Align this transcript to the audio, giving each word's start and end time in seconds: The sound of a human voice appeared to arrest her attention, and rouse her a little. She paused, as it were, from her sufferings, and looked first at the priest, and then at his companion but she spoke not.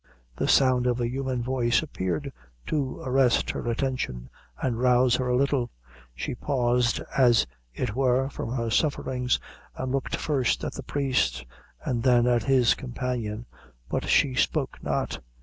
The 0.35 0.47
sound 0.47 0.87
of 0.87 0.99
a 0.99 1.07
human 1.07 1.43
voice 1.43 1.83
appeared 1.83 2.33
to 2.65 2.99
arrest 3.01 3.51
her 3.51 3.69
attention, 3.69 4.31
and 4.59 4.79
rouse 4.79 5.15
her 5.17 5.27
a 5.27 5.35
little. 5.35 5.69
She 6.15 6.33
paused, 6.33 7.01
as 7.15 7.45
it 7.71 7.93
were, 7.93 8.27
from 8.31 8.51
her 8.51 8.71
sufferings, 8.71 9.39
and 9.75 9.91
looked 9.91 10.15
first 10.15 10.63
at 10.63 10.73
the 10.73 10.81
priest, 10.81 11.45
and 11.85 12.01
then 12.01 12.25
at 12.25 12.41
his 12.41 12.73
companion 12.73 13.45
but 13.89 14.05
she 14.05 14.33
spoke 14.33 14.81
not. 14.81 15.21